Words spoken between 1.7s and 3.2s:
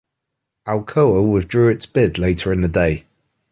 bid later in the day.